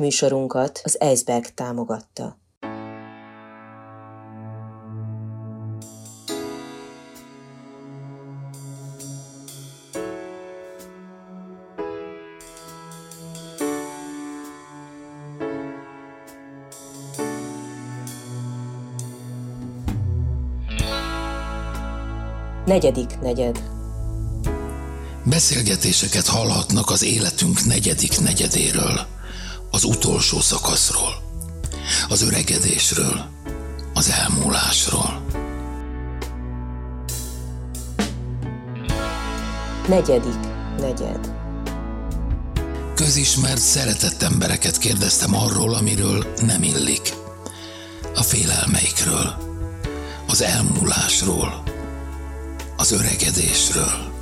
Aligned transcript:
Műsorunkat 0.00 0.80
az 0.84 1.00
Eisberg 1.00 1.46
támogatta. 1.54 2.38
Negyedik 22.64 23.20
negyed. 23.20 23.62
Beszélgetéseket 25.24 26.26
hallhatnak 26.26 26.90
az 26.90 27.02
életünk 27.02 27.64
negyedik 27.64 28.20
negyedéről, 28.20 29.15
az 29.76 29.84
utolsó 29.84 30.40
szakaszról, 30.40 31.22
az 32.08 32.22
öregedésről, 32.22 33.28
az 33.94 34.10
elmúlásról. 34.10 35.22
Negyedik 39.88 40.38
negyed. 40.78 41.32
Közismert, 42.94 43.60
szeretett 43.60 44.22
embereket 44.22 44.78
kérdeztem 44.78 45.34
arról, 45.34 45.74
amiről 45.74 46.26
nem 46.40 46.62
illik. 46.62 47.14
A 48.14 48.22
félelmeikről, 48.22 49.36
az 50.26 50.42
elmúlásról, 50.42 51.62
az 52.76 52.92
öregedésről, 52.92 54.12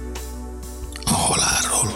a 1.04 1.14
halálról. 1.14 1.92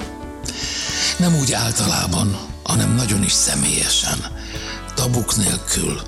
Nem 1.18 1.34
úgy 1.34 1.52
általában, 1.52 2.47
hanem 2.68 2.94
nagyon 2.94 3.22
is 3.22 3.32
személyesen, 3.32 4.18
tabuk 4.94 5.36
nélkül, 5.36 6.00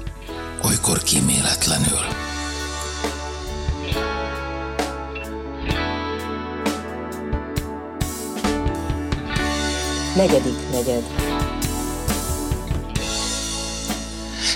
olykor 0.62 1.02
kíméletlenül. 1.02 1.98
Negyedik 10.16 10.70
negyed. 10.70 11.04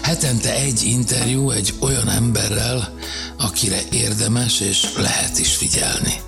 Hetente 0.03 0.55
egy 0.55 0.83
interjú 0.83 1.51
egy 1.51 1.75
olyan 1.81 2.09
emberrel, 2.09 2.95
akire 3.39 3.81
érdemes 3.91 4.61
és 4.61 4.86
lehet 4.97 5.39
is 5.39 5.57
figyelni. 5.57 6.20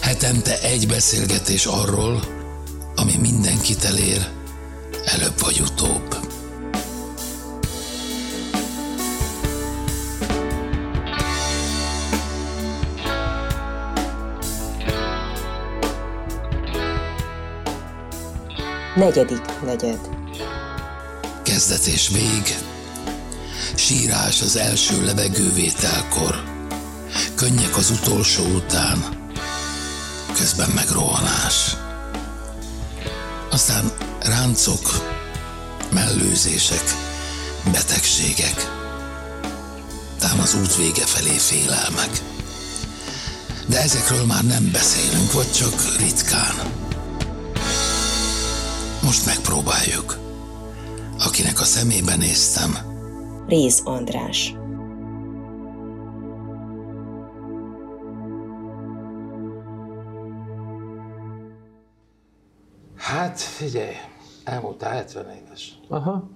Hetente 0.00 0.60
egy 0.60 0.86
beszélgetés 0.86 1.66
arról, 1.66 2.24
ami 2.96 3.16
mindenkit 3.20 3.84
elér, 3.84 4.37
előbb 5.08 5.40
vagy 5.40 5.60
utóbb. 5.60 6.16
Negyedik 18.96 19.62
negyed. 19.64 19.98
Kezdet 21.42 21.86
és 21.86 22.08
vég, 22.08 22.56
sírás 23.74 24.42
az 24.42 24.56
első 24.56 25.04
levegővételkor, 25.04 26.42
könnyek 27.34 27.76
az 27.76 27.90
utolsó 27.90 28.44
után, 28.44 29.04
közben 30.34 30.70
meg 30.74 30.88
rohanás. 30.90 31.77
Aztán 33.58 33.92
ráncok, 34.22 35.14
mellőzések, 35.92 36.82
betegségek, 37.72 38.70
tám 40.18 40.40
az 40.40 40.54
út 40.54 40.76
vége 40.76 41.06
felé 41.06 41.36
félelmek. 41.36 42.22
De 43.66 43.80
ezekről 43.80 44.24
már 44.24 44.44
nem 44.44 44.70
beszélünk, 44.72 45.32
vagy 45.32 45.52
csak 45.52 45.96
ritkán. 45.98 46.54
Most 49.02 49.26
megpróbáljuk. 49.26 50.18
Akinek 51.18 51.60
a 51.60 51.64
szemébe 51.64 52.16
néztem, 52.16 52.78
Réz 53.46 53.80
András. 53.84 54.57
Hát 63.38 63.46
figyelj, 63.46 63.94
elmúltál 64.44 64.92
70 64.92 65.30
éves. 65.30 65.78
Aha. 65.88 66.28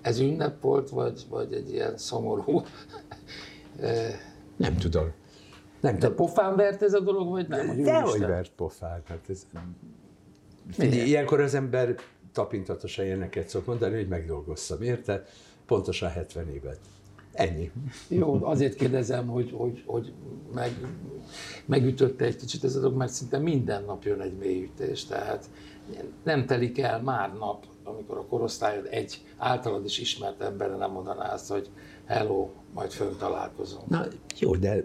Ez 0.00 0.18
ünnep 0.18 0.60
volt, 0.60 0.90
vagy, 0.90 1.26
vagy 1.28 1.52
egy 1.52 1.70
ilyen 1.70 1.98
szomorú? 1.98 2.62
Nem 4.56 4.76
tudom. 4.76 5.12
Nem 5.80 5.92
De 5.94 5.98
tudom. 5.98 6.16
pofán 6.16 6.56
vert 6.56 6.82
ez 6.82 6.92
a 6.92 7.00
dolog, 7.00 7.28
vagy 7.28 7.48
nem? 7.48 7.68
Hogy 7.68 7.82
Dehogy 7.82 8.20
vert 8.20 8.50
pofát. 8.50 9.06
Hát 9.08 9.24
ez... 9.28 9.46
Figyelj, 10.70 11.08
ilyenkor 11.08 11.40
az 11.40 11.54
ember 11.54 11.94
tapintatosan 12.32 13.04
ilyeneket 13.04 13.48
szok 13.48 13.66
mondani, 13.66 13.94
hogy 13.94 14.08
megdolgoztam, 14.08 14.82
érted? 14.82 15.28
Pontosan 15.66 16.10
70 16.10 16.48
évet. 16.48 16.78
Ennyi. 17.32 17.70
Jó, 18.08 18.44
azért 18.44 18.74
kérdezem, 18.74 19.26
hogy, 19.26 19.52
hogy, 19.56 19.82
hogy 19.86 20.12
meg, 20.54 20.70
megütötte 21.66 22.24
egy 22.24 22.36
kicsit 22.36 22.64
ez 22.64 22.76
a 22.76 22.80
dolog, 22.80 22.96
mert 22.96 23.12
szinte 23.12 23.38
minden 23.38 23.84
nap 23.84 24.04
jön 24.04 24.20
egy 24.20 24.36
mélyütés, 24.36 25.04
tehát 25.04 25.48
nem 26.22 26.46
telik 26.46 26.78
el 26.78 27.02
már 27.02 27.32
nap, 27.32 27.64
amikor 27.84 28.18
a 28.18 28.24
korosztályod 28.24 28.86
egy 28.90 29.24
általad 29.36 29.84
is 29.84 29.98
ismert 29.98 30.40
emberre 30.40 30.76
nem 30.76 30.90
mondaná 30.90 31.32
azt, 31.32 31.50
hogy 31.50 31.70
hello, 32.04 32.50
majd 32.74 32.90
fönn 32.90 33.16
találkozunk. 33.18 33.86
Na 33.86 34.06
jó, 34.38 34.56
de 34.56 34.84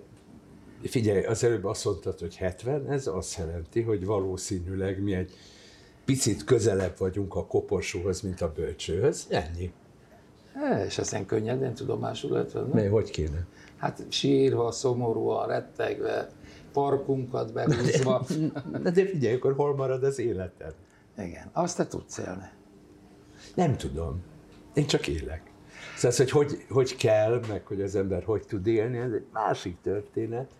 figyelj, 0.83 1.23
az 1.23 1.43
előbb 1.43 1.65
azt 1.65 1.85
mondtad, 1.85 2.19
hogy 2.19 2.35
70, 2.35 2.89
ez 2.89 3.07
azt 3.07 3.37
jelenti, 3.37 3.81
hogy 3.81 4.05
valószínűleg 4.05 5.03
mi 5.03 5.13
egy 5.13 5.31
picit 6.05 6.43
közelebb 6.43 6.97
vagyunk 6.97 7.35
a 7.35 7.45
koporsóhoz, 7.45 8.21
mint 8.21 8.41
a 8.41 8.51
bölcsőhöz. 8.51 9.25
Ennyi. 9.29 9.71
E, 10.53 10.85
és 10.85 10.97
ezt 10.97 11.11
ilyen 11.11 11.25
könnyedén 11.25 11.73
tudomásul 11.73 12.31
lehet 12.31 12.51
venni? 12.51 12.73
Mely, 12.73 12.87
hogy 12.87 13.09
kéne? 13.09 13.45
Hát 13.77 14.05
sírva, 14.09 14.71
szomorúan, 14.71 15.47
rettegve, 15.47 16.29
parkunkat 16.73 17.53
behúzva. 17.53 18.25
Na 18.71 18.89
de 18.89 19.05
figyelj, 19.05 19.35
akkor 19.35 19.53
hol 19.53 19.75
marad 19.75 20.03
az 20.03 20.19
életed? 20.19 20.73
Igen, 21.25 21.49
azt 21.53 21.77
te 21.77 21.87
tudsz 21.87 22.17
élni. 22.17 22.49
Nem 23.55 23.77
tudom. 23.77 24.23
Én 24.73 24.85
csak 24.85 25.07
élek. 25.07 25.51
Szóval 25.97 26.17
hogy, 26.17 26.31
hogy 26.31 26.65
hogy 26.69 26.95
kell, 26.95 27.41
meg 27.47 27.65
hogy 27.65 27.81
az 27.81 27.95
ember 27.95 28.23
hogy 28.23 28.45
tud 28.47 28.67
élni, 28.67 28.97
ez 28.97 29.11
egy 29.11 29.25
másik 29.31 29.81
történet. 29.81 30.51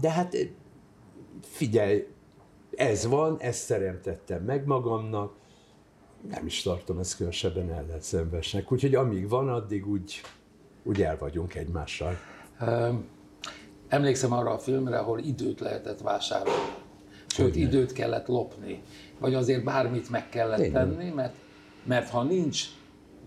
De 0.00 0.10
hát 0.10 0.34
eh, 0.34 0.48
figyelj, 1.42 2.06
ez 2.76 3.06
van, 3.06 3.36
ezt 3.40 3.68
teremtettem 3.68 4.42
meg 4.42 4.66
magamnak, 4.66 5.32
nem 6.30 6.46
is 6.46 6.62
tartom 6.62 6.98
ezt 6.98 7.16
különösebben 7.16 7.72
ellenszenvesnek. 7.72 8.72
Úgyhogy 8.72 8.94
amíg 8.94 9.28
van, 9.28 9.48
addig 9.48 9.88
úgy, 9.88 10.20
úgy 10.82 11.02
el 11.02 11.18
vagyunk 11.18 11.54
egymással. 11.54 12.16
Emlékszem 13.88 14.32
arra 14.32 14.50
a 14.50 14.58
filmre, 14.58 14.98
ahol 14.98 15.18
időt 15.18 15.60
lehetett 15.60 16.00
vásárolni. 16.00 16.82
Sőt, 17.34 17.56
időt 17.56 17.92
kellett 17.92 18.26
lopni. 18.26 18.82
Vagy 19.18 19.34
azért 19.34 19.64
bármit 19.64 20.10
meg 20.10 20.28
kellett 20.28 20.58
Igen. 20.58 20.72
tenni, 20.72 21.10
mert, 21.10 21.34
mert 21.84 22.08
ha 22.08 22.22
nincs 22.22 22.64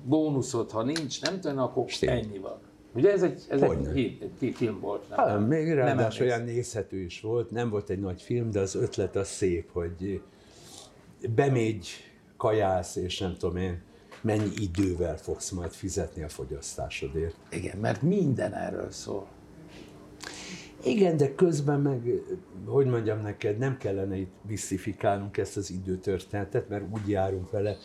bónuszod, 0.05 0.71
ha 0.71 0.83
nincs, 0.83 1.21
nem 1.21 1.39
tudom, 1.39 1.57
akkor 1.57 1.89
Stimmt. 1.89 2.11
ennyi 2.11 2.37
van. 2.37 2.59
Ugye 2.93 3.11
ez 3.11 3.23
egy, 3.23 3.43
ez 3.49 3.61
egy, 3.61 3.67
Hogyne. 3.67 3.89
egy 3.91 4.19
fi- 4.37 4.55
film 4.55 4.79
volt. 4.79 5.09
Nem, 5.09 5.17
Hát, 5.19 5.47
még 5.47 5.73
ráadásul 5.73 6.25
olyan 6.25 6.41
nézhető 6.43 6.97
is 6.97 7.21
volt, 7.21 7.51
nem 7.51 7.69
volt 7.69 7.89
egy 7.89 7.99
nagy 7.99 8.21
film, 8.21 8.51
de 8.51 8.59
az 8.59 8.75
ötlet 8.75 9.15
az 9.15 9.27
szép, 9.27 9.71
hogy 9.71 10.21
bemégy, 11.35 11.87
kajász, 12.37 12.95
és 12.95 13.19
nem 13.19 13.35
tudom 13.37 13.57
én, 13.57 13.81
mennyi 14.21 14.49
idővel 14.61 15.17
fogsz 15.17 15.49
majd 15.49 15.71
fizetni 15.71 16.23
a 16.23 16.29
fogyasztásodért. 16.29 17.35
Igen, 17.51 17.77
mert 17.77 18.01
minden 18.01 18.53
erről 18.53 18.91
szól. 18.91 19.27
Igen, 20.87 21.17
de 21.17 21.35
közben 21.35 21.81
meg, 21.81 22.21
hogy 22.65 22.85
mondjam 22.85 23.21
neked, 23.21 23.57
nem 23.57 23.77
kellene 23.77 24.15
itt 24.15 24.33
misztifikálnunk 24.47 25.37
ezt 25.37 25.57
az 25.57 25.71
időtörténetet, 25.71 26.69
mert 26.69 26.83
úgy 26.93 27.09
járunk 27.09 27.51
vele. 27.51 27.75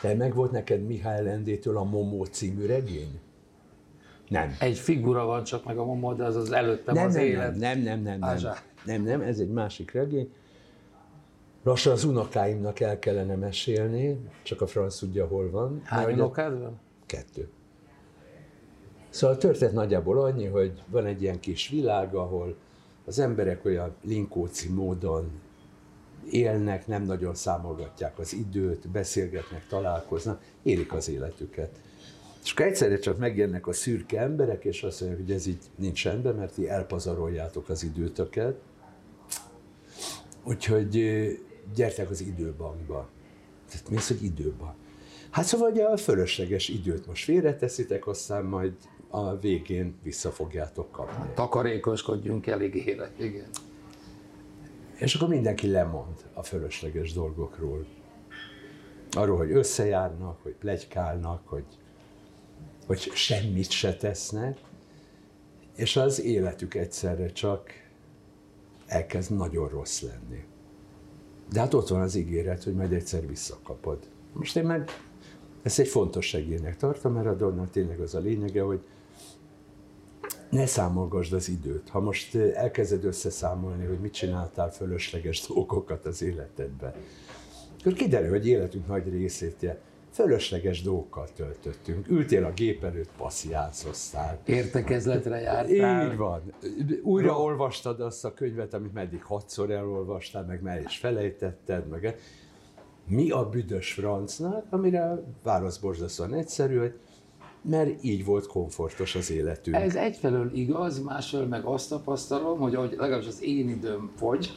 Te 0.00 0.14
meg 0.14 0.34
volt 0.34 0.50
neked 0.50 0.86
Mihály 0.86 1.22
Lendétől 1.22 1.76
a 1.76 1.84
Momó 1.84 2.24
című 2.24 2.66
regény? 2.66 3.20
Nem. 4.28 4.56
Egy 4.60 4.78
figura 4.78 5.24
van 5.24 5.44
csak 5.44 5.64
meg 5.64 5.78
a 5.78 5.84
momó, 5.84 6.12
de 6.12 6.24
az 6.24 6.36
az 6.36 6.52
előttem 6.52 6.94
Nem, 6.94 7.06
az 7.06 7.14
nem, 7.14 7.24
élet. 7.24 7.56
nem, 7.56 7.80
nem, 7.80 8.00
nem, 8.00 8.18
nem, 8.18 8.38
nem, 8.40 8.54
nem, 8.84 9.02
nem, 9.02 9.20
ez 9.20 9.38
egy 9.38 9.50
másik 9.50 9.90
regény. 9.92 10.32
Lassan 11.62 11.92
az 11.92 12.04
unokáimnak 12.04 12.80
el 12.80 12.98
kellene 12.98 13.34
mesélni, 13.34 14.18
csak 14.42 14.60
a 14.60 14.66
franc 14.66 14.98
tudja, 14.98 15.26
hol 15.26 15.50
van. 15.50 15.80
Hány 15.84 16.12
unokád 16.12 16.60
van? 16.60 16.80
Kettő. 17.06 17.48
Szóval 19.14 19.36
a 19.36 19.38
történet 19.38 19.74
nagyjából 19.74 20.22
annyi, 20.22 20.46
hogy 20.46 20.82
van 20.86 21.06
egy 21.06 21.22
ilyen 21.22 21.40
kis 21.40 21.68
világ, 21.68 22.14
ahol 22.14 22.56
az 23.04 23.18
emberek 23.18 23.64
olyan 23.64 23.94
linkóci 24.02 24.68
módon 24.68 25.30
élnek, 26.30 26.86
nem 26.86 27.02
nagyon 27.02 27.34
számolgatják 27.34 28.18
az 28.18 28.32
időt, 28.32 28.88
beszélgetnek, 28.88 29.66
találkoznak, 29.66 30.42
élik 30.62 30.92
az 30.92 31.08
életüket. 31.08 31.80
És 32.44 32.52
akkor 32.52 32.66
egyszerre 32.66 32.98
csak 32.98 33.18
megjönnek 33.18 33.66
a 33.66 33.72
szürke 33.72 34.20
emberek, 34.20 34.64
és 34.64 34.82
azt 34.82 35.00
mondják, 35.00 35.22
hogy 35.22 35.34
ez 35.34 35.46
így 35.46 35.62
nincs 35.76 36.04
rendben, 36.04 36.34
mert 36.34 36.54
ti 36.54 36.68
elpazaroljátok 36.68 37.68
az 37.68 37.82
időtöket. 37.82 38.56
Úgyhogy 40.44 40.90
gyertek 41.74 42.10
az 42.10 42.20
időbankba. 42.20 43.08
Tehát 43.70 43.90
mi 43.90 43.96
az, 43.96 44.08
hogy 44.08 44.22
időbank? 44.22 44.74
Hát 45.30 45.44
szóval 45.44 45.70
hogy 45.70 45.80
a 45.80 45.96
fölösleges 45.96 46.68
időt 46.68 47.06
most 47.06 47.24
félreteszitek, 47.24 48.06
aztán 48.06 48.44
majd 48.44 48.72
a 49.14 49.38
végén 49.38 49.98
vissza 50.02 50.30
fogjátok 50.30 50.90
kapni. 50.90 51.30
Takarékoskodjunk 51.34 52.46
eligére, 52.46 53.10
igen. 53.18 53.48
És 54.94 55.14
akkor 55.14 55.28
mindenki 55.28 55.70
lemond 55.70 56.24
a 56.32 56.42
fölösleges 56.42 57.12
dolgokról. 57.12 57.86
Arról, 59.10 59.36
hogy 59.36 59.50
összejárnak, 59.50 60.42
hogy 60.42 60.52
plegykálnak, 60.52 61.48
hogy, 61.48 61.64
hogy 62.86 62.98
semmit 62.98 63.70
se 63.70 63.96
tesznek, 63.96 64.58
és 65.76 65.96
az 65.96 66.20
életük 66.20 66.74
egyszerre 66.74 67.32
csak 67.32 67.70
elkezd 68.86 69.36
nagyon 69.36 69.68
rossz 69.68 70.02
lenni. 70.02 70.44
De 71.52 71.60
hát 71.60 71.74
ott 71.74 71.88
van 71.88 72.00
az 72.00 72.14
ígéret, 72.14 72.64
hogy 72.64 72.74
majd 72.74 72.92
egyszer 72.92 73.26
visszakapod. 73.26 73.98
Most 74.32 74.56
én 74.56 74.64
meg 74.64 74.90
ezt 75.62 75.78
egy 75.78 75.88
fontos 75.88 76.26
segélynek 76.26 76.76
tartom, 76.76 77.12
mert 77.12 77.26
a 77.26 77.34
dolognak 77.34 77.70
tényleg 77.70 78.00
az 78.00 78.14
a 78.14 78.18
lényege, 78.18 78.62
hogy 78.62 78.80
ne 80.50 80.66
számolgasd 80.66 81.32
az 81.32 81.48
időt. 81.48 81.88
Ha 81.88 82.00
most 82.00 82.34
elkezded 82.34 83.04
összeszámolni, 83.04 83.84
hogy 83.84 83.98
mit 83.98 84.12
csináltál 84.12 84.70
fölösleges 84.70 85.46
dolgokat 85.46 86.06
az 86.06 86.22
életedben, 86.22 86.94
akkor 87.80 87.92
kiderül, 87.92 88.30
hogy 88.30 88.48
életünk 88.48 88.86
nagy 88.86 89.08
részét 89.08 89.62
ilyen 89.62 89.78
fölösleges 90.10 90.82
dolgokkal 90.82 91.28
töltöttünk. 91.36 92.08
Ültél 92.08 92.44
a 92.44 92.52
gép 92.52 92.84
előtt, 92.84 93.10
passziánszoztál. 93.16 94.40
Értekezletre 94.44 95.40
jártál. 95.40 96.10
Így 96.10 96.16
van. 96.16 96.42
Újra 97.02 97.40
olvastad 97.40 98.00
azt 98.00 98.24
a 98.24 98.34
könyvet, 98.34 98.74
amit 98.74 98.92
meddig 98.92 99.22
hatszor 99.22 99.70
elolvastál, 99.70 100.44
meg 100.44 100.62
már 100.62 100.80
is 100.80 100.96
felejtetted, 100.96 101.88
meg 101.88 102.16
mi 103.08 103.30
a 103.30 103.48
büdös 103.48 103.92
francnak, 103.92 104.66
amire 104.70 105.22
válasz 105.42 105.78
borzasztóan 105.78 106.34
egyszerű, 106.34 106.78
hogy 106.78 106.98
mert 107.68 108.04
így 108.04 108.24
volt 108.24 108.46
komfortos 108.46 109.14
az 109.14 109.30
életünk. 109.30 109.76
Ez 109.76 109.94
egyfelől 109.94 110.50
igaz, 110.54 111.02
másfelől 111.02 111.46
meg 111.46 111.64
azt 111.64 111.88
tapasztalom, 111.88 112.58
hogy 112.58 112.74
ahogy 112.74 112.90
legalábbis 112.98 113.28
az 113.28 113.42
én 113.42 113.68
időm 113.68 114.10
fogy, 114.16 114.52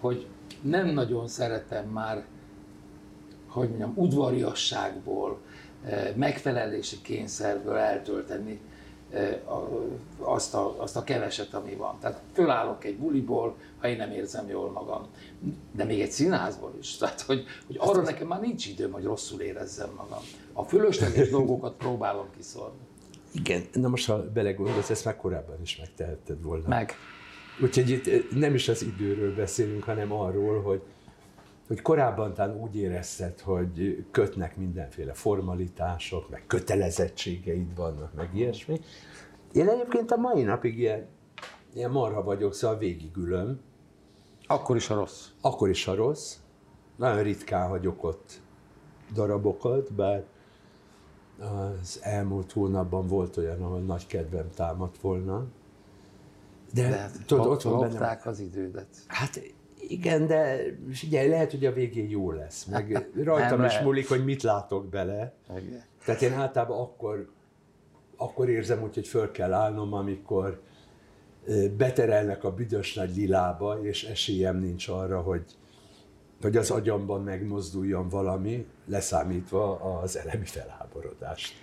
hogy 0.00 0.26
nem 0.62 0.86
nagyon 0.86 1.28
szeretem 1.28 1.88
már, 1.88 2.24
hogy 3.46 3.68
mondjam, 3.68 3.92
udvariasságból, 3.94 5.38
eh, 5.84 6.12
megfelelési 6.16 6.96
kényszerből 7.02 7.76
eltölteni 7.76 8.60
azt 10.18 10.54
a, 10.54 10.82
azt 10.82 10.96
a 10.96 11.04
keveset, 11.04 11.54
ami 11.54 11.74
van. 11.74 11.98
Tehát 12.00 12.20
fölállok 12.32 12.84
egy 12.84 12.96
buliból, 12.96 13.56
ha 13.78 13.88
én 13.88 13.96
nem 13.96 14.10
érzem 14.10 14.48
jól 14.48 14.70
magam. 14.70 15.06
De 15.72 15.84
még 15.84 16.00
egy 16.00 16.10
színházból 16.10 16.72
is. 16.80 16.96
Tehát, 16.96 17.20
hogy, 17.20 17.44
hogy 17.66 17.76
arra 17.78 18.02
nekem 18.02 18.26
már 18.26 18.40
nincs 18.40 18.66
időm, 18.66 18.92
hogy 18.92 19.04
rosszul 19.04 19.40
érezzem 19.40 19.90
magam. 19.96 20.22
A 20.52 20.62
fölösleges 20.62 21.30
dolgokat 21.30 21.76
próbálom 21.76 22.26
kiszorni. 22.36 22.78
Igen, 23.32 23.62
na 23.72 23.88
most 23.88 24.06
ha 24.06 24.30
belegondolsz, 24.32 24.90
ezt 24.90 25.04
már 25.04 25.16
korábban 25.16 25.60
is 25.62 25.76
megtehetted 25.78 26.42
volna. 26.42 26.68
Meg. 26.68 26.94
Úgyhogy 27.62 27.90
itt 27.90 28.34
nem 28.34 28.54
is 28.54 28.68
az 28.68 28.82
időről 28.82 29.34
beszélünk, 29.34 29.82
hanem 29.82 30.12
arról, 30.12 30.62
hogy, 30.62 30.82
hogy 31.68 31.82
korábban 31.82 32.34
talán 32.34 32.56
úgy 32.56 32.76
érezted, 32.76 33.40
hogy 33.40 34.06
kötnek 34.10 34.56
mindenféle 34.56 35.12
formalitások, 35.12 36.30
meg 36.30 36.44
kötelezettségeid 36.46 37.74
vannak, 37.76 38.14
meg 38.14 38.30
ilyesmi. 38.34 38.80
Én 39.52 39.68
egyébként 39.68 40.10
a 40.10 40.16
mai 40.16 40.42
napig 40.42 40.78
ilyen, 40.78 41.06
ilyen 41.72 41.90
marha 41.90 42.22
vagyok, 42.22 42.54
szóval 42.54 42.78
végigülöm, 42.78 43.60
Akkor 44.46 44.76
is 44.76 44.90
a 44.90 44.94
rossz. 44.94 45.26
akkor 45.40 45.68
is 45.68 45.86
a 45.86 45.94
rossz. 45.94 46.36
Nagyon 46.96 47.22
ritkán 47.22 47.68
hagyok 47.68 48.04
ott 48.04 48.40
darabokat, 49.12 49.92
bár 49.92 50.24
az 51.38 51.98
elmúlt 52.02 52.52
hónapban 52.52 53.06
volt 53.06 53.36
olyan, 53.36 53.62
ahol 53.62 53.80
nagy 53.80 54.06
kedvem 54.06 54.50
támadt 54.54 54.98
volna. 55.00 55.46
De, 56.72 56.88
De 56.88 56.96
hát 56.96 57.24
tudod, 57.26 57.46
ott 57.46 57.62
van 57.62 57.80
bennem. 57.80 58.18
az 58.24 58.40
idődet. 58.40 58.88
Hát 59.06 59.40
igen, 59.88 60.26
de 60.26 60.60
figyelj, 60.92 61.28
lehet, 61.28 61.50
hogy 61.50 61.66
a 61.66 61.72
végén 61.72 62.08
jó 62.08 62.32
lesz. 62.32 62.64
Meg 62.64 63.10
rajtam 63.24 63.64
is 63.64 63.78
múlik, 63.78 64.08
hogy 64.08 64.24
mit 64.24 64.42
látok 64.42 64.88
bele. 64.88 65.32
Igen. 65.50 65.82
Tehát 66.04 66.22
én 66.22 66.32
általában 66.32 66.80
akkor, 66.80 67.30
akkor 68.16 68.48
érzem 68.48 68.82
úgy, 68.82 68.94
hogy 68.94 69.06
föl 69.06 69.30
kell 69.30 69.52
állnom, 69.52 69.92
amikor 69.92 70.60
beterelnek 71.76 72.44
a 72.44 72.54
büdös 72.54 72.94
nagy 72.94 73.16
lilába, 73.16 73.78
és 73.82 74.04
esélyem 74.04 74.58
nincs 74.58 74.88
arra, 74.88 75.20
hogy, 75.20 75.44
hogy 76.40 76.56
az 76.56 76.70
agyamban 76.70 77.22
megmozduljon 77.22 78.08
valami, 78.08 78.66
leszámítva 78.86 79.80
az 80.00 80.16
elemi 80.18 80.44
felháborodást. 80.44 81.54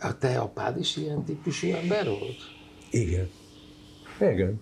A 0.00 0.18
te 0.18 0.38
apád 0.38 0.78
is 0.78 0.96
ilyen 0.96 1.24
típusú 1.24 1.68
ember 1.68 2.06
volt? 2.06 2.36
Igen. 2.90 3.30
Igen. 4.20 4.60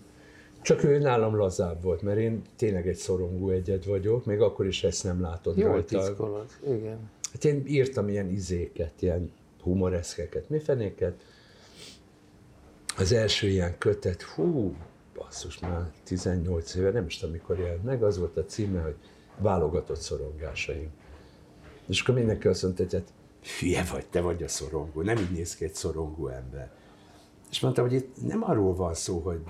Csak 0.62 0.84
ő 0.84 0.98
nálam 0.98 1.36
lazább 1.36 1.82
volt, 1.82 2.02
mert 2.02 2.18
én 2.18 2.42
tényleg 2.56 2.88
egy 2.88 2.96
szorongó 2.96 3.50
egyed 3.50 3.86
vagyok, 3.86 4.24
még 4.24 4.40
akkor 4.40 4.66
is 4.66 4.84
ezt 4.84 5.04
nem 5.04 5.20
látod 5.20 5.56
Jól 5.56 5.70
rajta. 5.70 6.04
titkolod. 6.06 6.48
Igen. 6.66 7.10
Hát 7.32 7.44
én 7.44 7.62
írtam 7.66 8.08
ilyen 8.08 8.30
izéket, 8.30 9.02
ilyen 9.02 9.32
humoreszkeket, 9.62 10.48
mi 10.48 10.58
fenéket. 10.58 11.24
Az 12.96 13.12
első 13.12 13.48
ilyen 13.48 13.78
kötet, 13.78 14.22
hú, 14.22 14.74
basszus, 15.14 15.58
már 15.58 15.92
18 16.04 16.74
éve, 16.74 16.90
nem 16.90 17.06
is 17.06 17.16
tudom, 17.16 17.34
mikor 17.34 17.58
jelent 17.58 17.84
meg, 17.84 18.02
az 18.02 18.18
volt 18.18 18.36
a 18.36 18.44
címe, 18.44 18.80
hogy 18.80 18.96
válogatott 19.38 20.00
szorongásaim. 20.00 20.90
És 21.86 22.00
akkor 22.00 22.14
mindenki 22.14 22.48
azt 22.48 22.62
mondta, 22.62 22.82
hogy 22.82 22.92
hát 22.92 23.12
hülye 23.60 23.84
vagy, 23.92 24.06
te 24.06 24.20
vagy 24.20 24.42
a 24.42 24.48
szorongó, 24.48 25.02
nem 25.02 25.16
így 25.18 25.30
néz 25.30 25.56
ki 25.56 25.64
egy 25.64 25.74
szorongó 25.74 26.28
ember. 26.28 26.70
És 27.50 27.60
mondtam, 27.60 27.84
hogy 27.84 27.94
itt 27.94 28.22
nem 28.26 28.42
arról 28.44 28.74
van 28.74 28.94
szó, 28.94 29.18
hogy, 29.18 29.42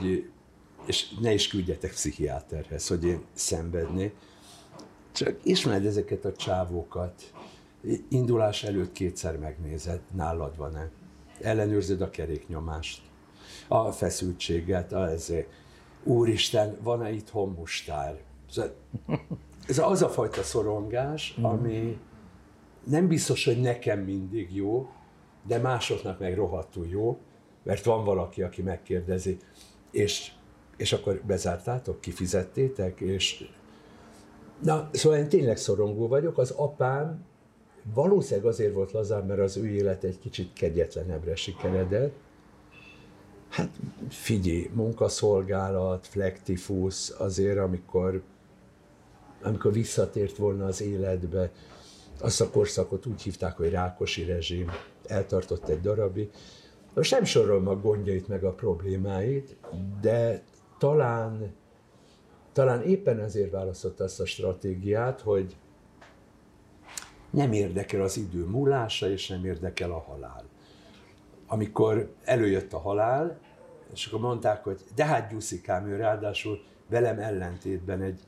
és 0.86 1.08
ne 1.20 1.32
is 1.32 1.48
küldjetek 1.48 1.90
pszichiáterhez, 1.90 2.88
hogy 2.88 3.04
én 3.04 3.24
szenvednék, 3.32 4.14
csak 5.12 5.36
ismered 5.42 5.86
ezeket 5.86 6.24
a 6.24 6.32
csávókat, 6.32 7.32
indulás 8.08 8.64
előtt 8.64 8.92
kétszer 8.92 9.38
megnézed, 9.38 10.00
nálad 10.14 10.56
van-e. 10.56 10.90
Ellenőrzöd 11.40 12.00
a 12.00 12.10
keréknyomást, 12.10 13.02
a 13.68 13.92
feszültséget, 13.92 14.92
a 14.92 15.10
ezért. 15.10 15.48
Úristen, 16.02 16.76
van-e 16.82 17.12
itthon 17.12 17.48
mustár? 17.58 18.20
Szóval 18.50 18.74
Ez 19.66 19.78
az 19.78 20.02
a 20.02 20.08
fajta 20.08 20.42
szorongás, 20.42 21.38
ami 21.42 21.98
nem 22.84 23.08
biztos, 23.08 23.44
hogy 23.44 23.60
nekem 23.60 24.00
mindig 24.00 24.54
jó, 24.54 24.88
de 25.46 25.58
másoknak 25.58 26.18
meg 26.18 26.34
rohadtul 26.34 26.86
jó, 26.86 27.18
mert 27.62 27.84
van 27.84 28.04
valaki, 28.04 28.42
aki 28.42 28.62
megkérdezi, 28.62 29.36
és, 29.90 30.32
és 30.80 30.92
akkor 30.92 31.22
bezártátok, 31.26 32.00
kifizettétek, 32.00 33.00
és 33.00 33.48
Na, 34.62 34.88
szóval 34.92 35.18
én 35.18 35.28
tényleg 35.28 35.56
szorongó 35.56 36.08
vagyok. 36.08 36.38
Az 36.38 36.50
apám 36.50 37.24
valószínűleg 37.94 38.48
azért 38.50 38.74
volt 38.74 38.92
lazább, 38.92 39.26
mert 39.26 39.40
az 39.40 39.56
ő 39.56 39.68
élet 39.68 40.04
egy 40.04 40.18
kicsit 40.18 40.52
kegyetlenebbre 40.52 41.36
sikeredett. 41.36 42.14
Hát 43.48 43.70
figyelj, 44.08 44.70
munkaszolgálat, 44.74 46.06
flektifusz, 46.06 47.14
azért 47.18 47.58
amikor, 47.58 48.22
amikor 49.42 49.72
visszatért 49.72 50.36
volna 50.36 50.66
az 50.66 50.82
életbe, 50.82 51.50
azt 52.20 52.40
a 52.40 52.50
korszakot 52.50 53.06
úgy 53.06 53.22
hívták, 53.22 53.56
hogy 53.56 53.70
Rákosi 53.70 54.24
rezsim, 54.24 54.70
eltartott 55.06 55.68
egy 55.68 55.80
darabig. 55.80 56.30
Most 56.94 57.10
nem 57.10 57.24
sorolom 57.24 57.68
a 57.68 57.76
gondjait 57.76 58.28
meg 58.28 58.44
a 58.44 58.52
problémáit, 58.52 59.56
de 60.00 60.42
talán 60.80 61.54
talán 62.52 62.82
éppen 62.82 63.20
ezért 63.20 63.50
választotta 63.50 64.04
azt 64.04 64.20
a 64.20 64.26
stratégiát, 64.26 65.20
hogy 65.20 65.56
nem 67.30 67.52
érdekel 67.52 68.02
az 68.02 68.16
idő 68.16 68.44
múlása, 68.44 69.10
és 69.10 69.28
nem 69.28 69.44
érdekel 69.44 69.90
a 69.90 69.98
halál. 69.98 70.44
Amikor 71.46 72.12
előjött 72.24 72.72
a 72.72 72.78
halál, 72.78 73.38
és 73.92 74.06
akkor 74.06 74.20
mondták, 74.20 74.64
hogy 74.64 74.80
de 74.94 75.04
hát 75.04 75.30
Gyuszikám, 75.30 75.86
ő 75.86 75.96
ráadásul 75.96 76.58
velem 76.88 77.18
ellentétben 77.18 78.02
egy, 78.02 78.20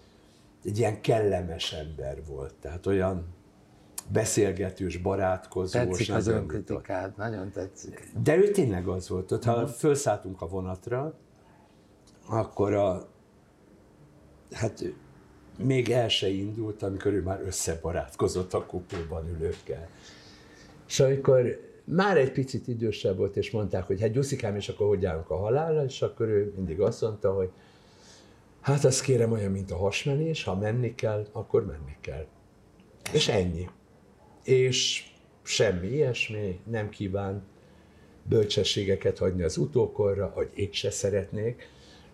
egy 0.64 0.78
ilyen 0.78 1.00
kellemes 1.00 1.72
ember 1.72 2.24
volt. 2.26 2.54
Tehát 2.60 2.86
olyan 2.86 3.26
beszélgetős, 4.08 4.96
barátkozós. 4.96 5.70
Tetszik 5.70 6.14
az 6.14 6.26
nagyon 6.26 6.40
önkritikád, 6.40 7.16
nagyon 7.16 7.50
tetszik. 7.50 8.12
de 8.22 8.36
ő 8.36 8.50
tényleg 8.50 8.88
az 8.88 9.08
volt, 9.08 9.28
hogy 9.28 9.44
ha 9.44 9.66
felszálltunk 9.66 10.42
a 10.42 10.48
vonatra, 10.48 11.14
akkor 12.28 12.72
a, 12.72 13.08
hát 14.50 14.84
még 15.58 15.90
el 15.90 16.08
se 16.08 16.28
indult, 16.28 16.82
amikor 16.82 17.12
ő 17.12 17.22
már 17.22 17.40
összebarátkozott 17.40 18.54
a 18.54 18.66
kupóban 18.66 19.28
ülőkkel. 19.28 19.88
És 20.88 21.00
amikor 21.00 21.70
már 21.84 22.16
egy 22.16 22.32
picit 22.32 22.68
idősebb 22.68 23.16
volt, 23.16 23.36
és 23.36 23.50
mondták, 23.50 23.86
hogy 23.86 24.00
hát 24.00 24.12
Gyuszikám, 24.12 24.56
és 24.56 24.68
akkor 24.68 24.86
hogy 24.86 25.04
állunk 25.04 25.30
a 25.30 25.36
halállal, 25.36 25.84
és 25.84 26.02
akkor 26.02 26.28
ő 26.28 26.52
mindig 26.56 26.80
azt 26.80 27.00
mondta, 27.00 27.32
hogy 27.32 27.50
hát 28.60 28.84
azt 28.84 29.02
kérem 29.02 29.32
olyan, 29.32 29.50
mint 29.50 29.70
a 29.70 29.76
hasmenés, 29.76 30.44
ha 30.44 30.56
menni 30.56 30.94
kell, 30.94 31.26
akkor 31.32 31.66
menni 31.66 31.96
kell. 32.00 32.26
És 33.12 33.28
ennyi. 33.28 33.68
És 34.44 35.10
semmi 35.42 35.86
ilyesmi, 35.86 36.60
nem 36.70 36.88
kíván 36.88 37.42
bölcsességeket 38.22 39.18
hagyni 39.18 39.42
az 39.42 39.56
utókorra, 39.56 40.26
hogy 40.34 40.50
én 40.54 40.72
se 40.72 40.90
szeretnék. 40.90 41.68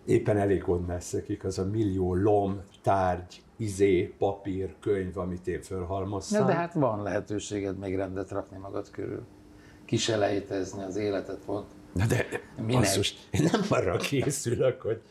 Éppen 0.05 0.37
elég 0.37 0.61
gond 0.61 0.87
lesz 0.87 1.11
nekik 1.11 1.43
az 1.43 1.59
a 1.59 1.65
millió 1.65 2.15
lom, 2.15 2.61
tárgy, 2.81 3.41
izé, 3.57 4.13
papír, 4.17 4.75
könyv, 4.79 5.17
amit 5.17 5.47
én 5.47 5.61
fölhalmoztam. 5.61 6.41
Na, 6.41 6.47
de 6.47 6.53
hát 6.53 6.73
van 6.73 7.03
lehetőséged 7.03 7.77
még 7.77 7.95
rendet 7.95 8.31
rakni 8.31 8.57
magad 8.57 8.89
körül. 8.89 9.25
Kiselejtezni 9.85 10.83
az 10.83 10.95
életet 10.95 11.39
pont. 11.45 11.65
Na 11.93 12.05
de 12.05 12.25
Minek? 12.55 12.81
basszus, 12.81 13.15
én 13.31 13.49
nem 13.51 13.61
arra 13.69 13.97
készülök, 13.97 14.81
hogy, 14.81 15.01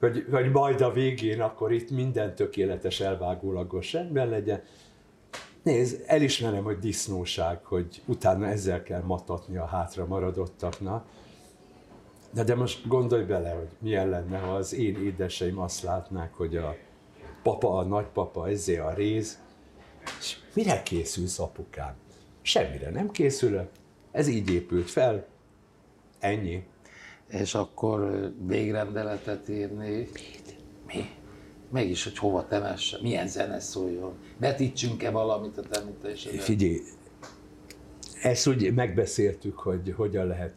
hogy, 0.00 0.26
hogy 0.30 0.50
majd 0.50 0.80
a 0.80 0.92
végén 0.92 1.40
akkor 1.40 1.72
itt 1.72 1.90
minden 1.90 2.34
tökéletes, 2.34 3.00
elvágólagos 3.00 3.92
rendben 3.92 4.28
legyen. 4.28 4.62
Nézd, 5.62 6.02
elismerem, 6.06 6.64
hogy 6.64 6.78
disznóság, 6.78 7.64
hogy 7.64 8.02
utána 8.04 8.46
ezzel 8.46 8.82
kell 8.82 9.02
matatni 9.02 9.56
a 9.56 9.64
hátra 9.64 10.06
maradottaknak. 10.06 11.06
De, 12.36 12.44
de 12.44 12.54
most 12.54 12.86
gondolj 12.88 13.24
bele, 13.24 13.50
hogy 13.50 13.68
milyen 13.78 14.08
lenne, 14.08 14.38
ha 14.38 14.54
az 14.54 14.74
én 14.74 14.96
édeseim 15.04 15.58
azt 15.58 15.82
látnák, 15.82 16.34
hogy 16.34 16.56
a 16.56 16.76
papa, 17.42 17.76
a 17.76 17.84
nagypapa, 17.84 18.48
ezé 18.48 18.76
a 18.78 18.92
réz, 18.94 19.38
és 20.20 20.36
mire 20.54 20.82
készülsz, 20.82 21.38
apukám? 21.38 21.94
Semmire 22.42 22.90
nem 22.90 23.10
készülök. 23.10 23.68
Ez 24.10 24.28
így 24.28 24.50
épült 24.50 24.90
fel. 24.90 25.26
Ennyi. 26.18 26.66
És 27.28 27.54
akkor 27.54 28.30
végrendeletet 28.46 29.48
írni. 29.48 30.08
Mi? 30.86 31.10
Mégis, 31.70 32.04
hogy 32.04 32.18
hova 32.18 32.46
temesse, 32.46 32.98
milyen 33.02 33.28
zene 33.28 33.60
szóljon, 33.60 34.12
vetítsünk-e 34.38 35.10
valamit 35.10 35.58
a 35.58 35.62
temetésre. 35.62 36.38
Figyelj, 36.38 36.80
ezt 38.22 38.46
úgy 38.46 38.74
megbeszéltük, 38.74 39.58
hogy 39.58 39.92
hogyan 39.96 40.26
lehet 40.26 40.54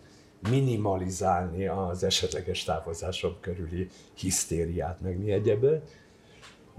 minimalizálni 0.50 1.68
az 1.68 2.04
esetleges 2.04 2.64
távozásom 2.64 3.36
körüli 3.40 3.90
hisztériát, 4.14 5.02
meg 5.02 5.18
mi 5.18 5.32
egyeből, 5.32 5.84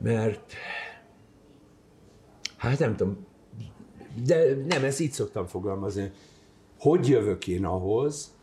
mert 0.02 0.52
hát 2.56 2.78
nem 2.78 2.96
tudom, 2.96 3.26
de 4.24 4.54
nem, 4.68 4.84
ezt 4.84 5.00
így 5.00 5.12
szoktam 5.12 5.46
fogalmazni, 5.46 6.10
hogy 6.78 7.08
jövök 7.08 7.46
én 7.46 7.64
ahhoz, 7.64 8.34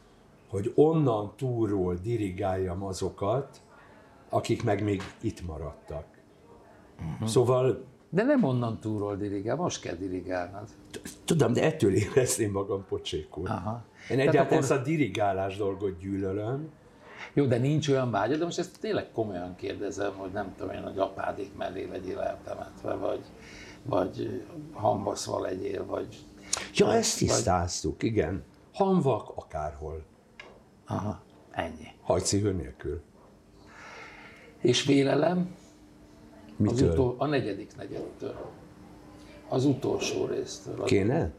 hogy 0.47 0.71
onnan 0.75 1.33
túlról 1.35 1.95
dirigáljam 1.95 2.83
azokat, 2.83 3.61
akik 4.29 4.63
meg 4.63 4.83
még 4.83 5.01
itt 5.21 5.45
maradtak. 5.45 6.05
Uh-huh. 6.99 7.27
Szóval 7.27 7.85
De 8.09 8.23
nem 8.23 8.43
onnan 8.43 8.79
túlról 8.79 9.15
dirigál, 9.15 9.55
most 9.55 9.81
kell 9.81 9.95
dirigálnod. 9.95 10.67
Tudom, 11.25 11.53
de 11.53 11.63
ettől 11.63 11.93
érezném 11.93 12.51
magam 12.51 12.85
pocsékul. 12.89 13.47
Aha. 13.47 13.83
Én 14.09 14.19
egyáltalán 14.19 14.63
akkor- 14.63 14.77
a 14.77 14.81
dirigálás 14.81 15.57
dolgot 15.57 15.99
gyűlölöm. 15.99 16.69
Jó, 17.33 17.45
de 17.45 17.57
nincs 17.57 17.87
olyan 17.89 18.11
vágyad, 18.11 18.37
de 18.39 18.43
most 18.45 18.59
ezt 18.59 18.79
tényleg 18.79 19.11
komolyan 19.11 19.55
kérdezem, 19.55 20.13
hogy 20.15 20.31
nem 20.31 20.53
tudom 20.57 20.73
én, 20.73 20.83
hogy 20.83 20.99
apádék 20.99 21.55
mellé 21.57 21.87
legyél 21.91 22.19
eltemetve, 22.19 22.93
vagy, 22.93 23.19
vagy 23.83 24.43
hambaszva 24.73 25.39
legyél, 25.39 25.85
vagy... 25.85 26.25
Ja, 26.73 26.85
vagy- 26.85 26.95
ezt 26.95 27.17
tisztáztuk, 27.17 28.03
igen. 28.03 28.43
Hanvak 28.73 29.31
akárhol, 29.35 30.03
Aha, 30.85 31.21
ennyi. 31.51 31.87
hajcihő 32.01 32.51
nélkül. 32.53 33.01
És 34.61 34.85
vélelem 34.85 35.55
az 36.65 36.71
Mitől? 36.71 36.91
utol, 36.91 37.15
a 37.17 37.25
negyedik 37.25 37.75
negyedtől. 37.77 38.35
Az 39.49 39.65
utolsó 39.65 40.25
résztől. 40.25 40.81
Az- 40.81 40.89
Kéne? 40.89 41.31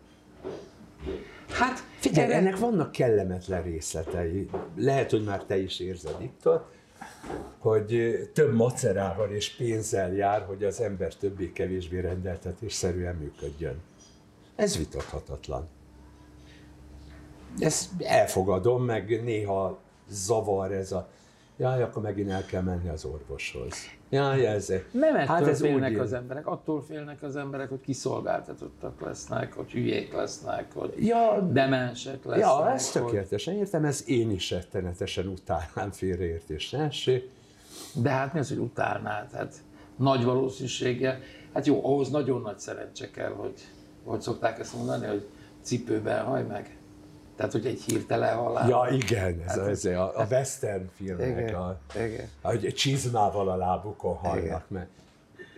Hát, 1.48 1.78
Figyelj, 1.98 2.32
ennek 2.32 2.58
vannak 2.58 2.92
kellemetlen 2.92 3.62
részletei. 3.62 4.48
Lehet, 4.76 5.10
hogy 5.10 5.25
már 5.25 5.44
te 5.44 5.58
is 5.58 5.80
érzed 5.80 6.16
itt, 6.20 6.48
hogy 7.58 8.18
több 8.34 8.54
macerával 8.54 9.30
és 9.30 9.50
pénzzel 9.56 10.12
jár, 10.12 10.42
hogy 10.42 10.64
az 10.64 10.80
ember 10.80 11.14
többé-kevésbé 11.14 12.00
rendeltetésszerűen 12.00 13.14
működjön. 13.14 13.76
Ez 14.56 14.76
vitathatatlan. 14.76 15.68
Ezt 17.58 17.90
elfogadom, 17.98 18.84
meg 18.84 19.22
néha 19.25 19.78
zavar 20.08 20.72
ez 20.72 20.92
a 20.92 21.08
jaj, 21.59 21.83
akkor 21.83 22.03
megint 22.03 22.31
el 22.31 22.45
kell 22.45 22.62
menni 22.62 22.88
az 22.88 23.05
orvoshoz. 23.05 23.75
Jaj, 24.11 24.47
ez... 24.47 24.73
Nem 24.91 25.15
ettől 25.15 25.27
hát 25.27 25.47
ez 25.47 25.61
félnek 25.61 25.93
úgy- 25.93 25.99
az 25.99 26.12
emberek, 26.12 26.47
attól 26.47 26.83
félnek 26.83 27.23
az 27.23 27.37
emberek, 27.37 27.69
hogy 27.69 27.81
kiszolgáltatottak 27.81 29.00
lesznek, 29.00 29.53
hogy 29.53 29.71
hülyék 29.71 30.12
lesznek, 30.12 30.73
hogy 30.73 31.07
Ja, 31.07 31.49
demensek 31.53 32.25
lesznek. 32.25 32.47
Ja, 32.47 32.71
ezt 32.71 32.93
hogy... 32.93 33.03
tökéletesen 33.05 33.55
értem, 33.55 33.85
ez 33.85 34.05
én 34.09 34.31
is 34.31 34.50
rettenetesen 34.50 35.27
utálnám 35.27 35.91
félreértés 35.91 36.71
ne 36.71 36.79
essék. 36.85 37.31
De 37.95 38.11
hát 38.11 38.33
mi 38.33 38.38
az, 38.38 38.49
hogy 38.49 38.59
utálnád? 38.59 39.33
Hát 39.33 39.55
nagy 39.97 40.25
valószínűséggel, 40.25 41.19
hát 41.55 41.67
jó, 41.67 41.85
ahhoz 41.85 42.11
nagyon 42.11 42.41
nagy 42.41 42.59
szerencse 42.59 43.11
kell, 43.11 43.31
hogy, 43.33 43.55
hogy 44.05 44.21
szokták 44.21 44.59
ezt 44.59 44.75
mondani, 44.75 45.07
hogy 45.07 45.27
cipőben 45.62 46.25
haj 46.25 46.43
meg. 46.43 46.77
Tehát, 47.38 47.52
hogy 47.52 47.66
egy 47.66 47.83
hirtelen 47.83 48.37
halál. 48.37 48.68
Ja, 48.68 48.95
igen, 48.97 49.42
ez, 49.47 49.57
a, 49.59 49.68
ez 49.68 49.85
a, 49.85 50.18
a 50.18 50.26
western 50.30 50.88
filmek, 50.95 51.26
Hát, 51.28 51.38
Igen, 51.38 51.54
a, 51.54 51.78
igen. 52.07 52.28
ahogy 52.40 52.75
csizmával 52.75 53.49
a 53.49 53.57
lábukon 53.57 54.14
halnak 54.14 54.68
meg. 54.71 54.88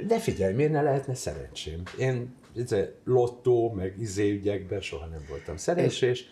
De 0.06 0.18
figyelj, 0.18 0.54
miért 0.54 0.72
ne 0.72 0.82
lehetne 0.82 1.14
szerencsém? 1.14 1.82
Én 1.99 2.34
ez, 2.56 2.75
lottó, 3.04 3.72
meg 3.72 3.94
izé 3.99 4.30
ügyekben 4.30 4.80
soha 4.80 5.06
nem 5.06 5.25
voltam 5.28 5.56
szerencsés, 5.56 6.25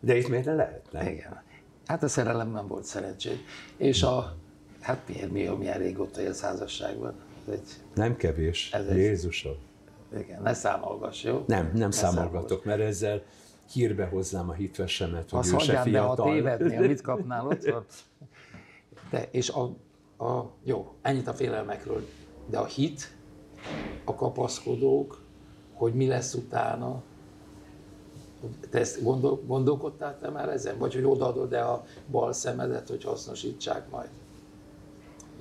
de 0.00 0.16
itt 0.16 0.28
miért 0.28 0.44
ne 0.44 0.54
lehetne? 0.54 1.10
Igen. 1.10 1.42
Hát 1.86 2.02
a 2.02 2.08
szerelem 2.08 2.50
nem 2.50 2.66
volt 2.66 2.84
szerencséd. 2.84 3.38
És 3.76 4.02
a, 4.02 4.36
hát 4.80 5.00
miért, 5.08 5.30
mi, 5.30 5.48
milyen 5.48 5.78
régóta 5.78 6.20
élsz 6.20 6.40
házasságban? 6.40 7.14
Ez 7.46 7.52
egy, 7.52 7.68
Nem 7.94 8.16
kevés, 8.16 8.72
Ez 8.72 8.86
egy- 8.86 8.96
Jézusom. 8.96 9.56
igen, 10.18 10.42
ne 10.42 10.54
számolgass, 10.54 11.22
jó? 11.24 11.44
Nem, 11.46 11.70
nem 11.74 11.88
Ne 11.88 11.90
számolgatok, 11.94 12.64
mert 12.64 12.80
ezzel 12.80 13.22
hírbe 13.72 14.04
hoznám 14.04 14.48
a 14.48 14.52
hitvesemet, 14.52 15.30
hogy 15.30 15.38
Azt 15.38 15.52
ő 15.52 15.58
se 15.58 15.78
hagyjál 15.78 15.84
be, 15.84 16.08
ha 16.08 16.14
fiatal. 16.14 16.32
tévednél, 16.32 16.80
mit 16.88 17.00
kapnál 17.00 17.46
ott? 17.46 18.04
De, 19.10 19.28
és 19.30 19.48
a, 19.48 19.62
a, 20.24 20.50
jó, 20.64 20.94
ennyit 21.02 21.28
a 21.28 21.32
félelmekről, 21.32 22.06
de 22.46 22.58
a 22.58 22.64
hit, 22.64 23.14
a 24.04 24.14
kapaszkodók, 24.14 25.20
hogy 25.72 25.94
mi 25.94 26.06
lesz 26.06 26.34
utána, 26.34 27.02
te 28.70 28.78
ezt 28.78 29.02
gondol, 29.02 29.42
gondolkodtál 29.46 30.18
te 30.18 30.30
már 30.30 30.48
ezen? 30.48 30.78
Vagy 30.78 30.94
hogy 30.94 31.04
odaadod-e 31.04 31.68
a 31.68 31.84
bal 32.10 32.32
szemedet, 32.32 32.88
hogy 32.88 33.04
hasznosítsák 33.04 33.90
majd? 33.90 34.08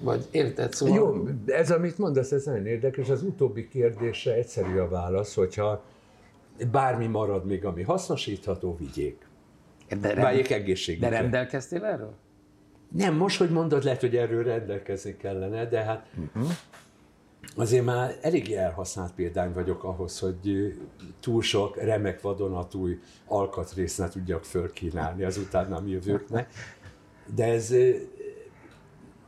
Vagy 0.01 0.27
érted? 0.31 0.73
Szóval... 0.73 0.95
Jó, 0.95 1.27
ez, 1.45 1.71
amit 1.71 1.97
mondasz, 1.97 2.31
ez 2.31 2.45
nagyon 2.45 2.65
érdekes. 2.65 3.09
Az 3.09 3.23
utóbbi 3.23 3.67
kérdésre 3.67 4.33
egyszerű 4.33 4.77
a 4.77 4.89
válasz, 4.89 5.33
hogyha 5.33 5.83
bármi 6.71 7.07
marad 7.07 7.45
még, 7.45 7.65
ami 7.65 7.83
hasznosítható, 7.83 8.75
vigyék. 8.79 9.27
de, 10.01 10.15
Váljék 10.15 10.47
de 10.47 10.55
egészségükre. 10.55 11.09
rendelkeztél 11.09 11.85
erről? 11.85 12.13
Nem, 12.91 13.15
most, 13.15 13.37
hogy 13.37 13.49
mondod, 13.49 13.83
lehet, 13.83 14.01
hogy 14.01 14.15
erről 14.15 14.43
rendelkezni 14.43 15.17
kellene, 15.17 15.65
de 15.65 15.83
hát 15.83 16.05
uh-huh. 16.17 16.51
azért 17.55 17.85
már 17.85 18.17
eléggé 18.21 18.55
elhasznált 18.55 19.13
példány 19.13 19.53
vagyok 19.53 19.83
ahhoz, 19.83 20.19
hogy 20.19 20.73
túl 21.19 21.41
sok 21.41 21.77
remek 21.77 22.21
vadonatúj 22.21 22.99
alkatrészt 23.27 23.97
ne 23.97 24.09
tudjak 24.09 24.43
fölkínálni 24.43 25.23
az 25.23 25.37
utánam 25.37 25.87
jövőknek. 25.87 26.53
De 27.35 27.45
ez 27.45 27.73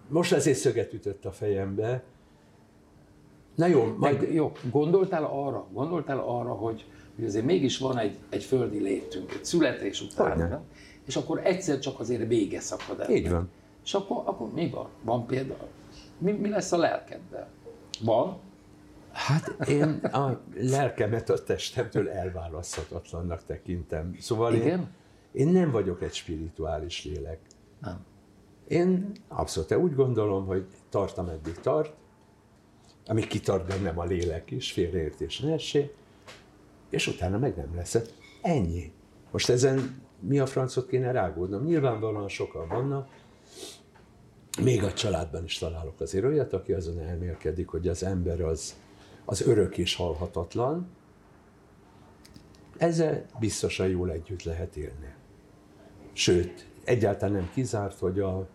most 0.08 0.34
azért 0.34 0.58
szöget 0.58 0.94
ütött 0.94 1.26
a 1.26 1.32
fejembe. 1.32 2.04
Na 3.56 3.66
jó, 3.66 3.84
Majd, 3.84 3.98
majd 3.98 4.34
jó, 4.34 4.52
gondoltál 4.72 5.24
arra, 5.24 5.68
gondoltál 5.74 6.20
arra, 6.20 6.52
hogy, 6.52 6.86
hogy 7.16 7.26
azért 7.26 7.46
mégis 7.46 7.78
van 7.78 7.98
egy, 7.98 8.18
egy 8.30 8.44
földi 8.44 8.80
létünk, 8.80 9.32
egy 9.32 9.46
születés 9.46 10.02
után, 10.02 10.38
nem? 10.38 10.64
és 11.06 11.16
akkor 11.16 11.42
egyszer 11.44 11.80
csak 11.80 12.00
azért 12.00 12.28
vége 12.28 12.60
szakad 12.60 13.00
el. 13.00 13.10
így 13.10 13.30
van. 13.30 13.50
És 13.84 13.94
akkor, 13.94 14.22
akkor 14.26 14.54
mi 14.54 14.70
van? 14.70 14.88
Van 15.02 15.26
például? 15.26 15.68
Mi, 16.18 16.32
mi 16.32 16.50
lesz 16.50 16.72
a 16.72 16.78
lelkeddel? 16.78 17.50
Van? 18.02 18.38
Hát 19.12 19.68
én 19.68 19.90
a 20.12 20.42
lelkemet 20.56 21.30
a 21.30 21.44
testemtől 21.44 22.10
elválaszthatatlannak 22.10 23.46
tekintem. 23.46 24.16
Szóval 24.20 24.54
én, 24.54 24.62
Igen? 24.62 24.90
én 25.32 25.48
nem 25.48 25.72
vagyok 25.72 26.02
egy 26.02 26.14
spirituális 26.14 27.06
lélek. 27.06 27.40
Nem. 27.82 28.06
Én 28.68 29.12
abszolút 29.28 29.76
úgy 29.76 29.96
gondolom, 29.96 30.46
hogy 30.46 30.66
tart, 30.90 31.18
ameddig 31.18 31.54
tart, 31.54 31.94
amíg 33.06 33.28
kitart 33.28 33.68
bennem 33.68 34.00
a 34.00 34.04
lélek 34.04 34.52
is, 34.52 34.72
félreértés 34.72 35.40
ne 35.40 35.54
essék, 35.54 35.94
és 36.92 37.08
utána 37.08 37.38
meg 37.38 37.56
nem 37.56 37.76
lesz. 37.76 37.98
Ennyi. 38.42 38.92
Most 39.32 39.50
ezen 39.50 40.02
mi 40.20 40.40
a 40.40 40.46
francot 40.46 40.88
kéne 40.88 41.12
rágódnom? 41.12 41.64
Nyilvánvalóan 41.64 42.28
sokan 42.28 42.68
vannak, 42.68 43.10
még 44.60 44.84
a 44.84 44.94
családban 44.94 45.44
is 45.44 45.58
találok 45.58 46.00
azért 46.00 46.26
olyat, 46.26 46.54
aki 46.54 46.74
azon 46.74 47.00
elmélkedik, 47.00 47.68
hogy 47.68 47.88
az 47.88 48.04
ember 48.04 48.42
az, 48.42 48.76
az 49.26 49.42
örök 49.42 49.78
és 49.78 49.96
halhatatlan, 49.96 50.88
ezzel 52.78 53.26
biztosan 53.40 53.88
jól 53.88 54.12
együtt 54.12 54.44
lehet 54.44 54.76
élni. 54.76 55.14
Sőt, 56.14 56.68
egyáltalán 56.84 57.34
nem 57.34 57.50
kizárt, 57.54 58.00
hogy 58.00 58.20
a, 58.20 58.48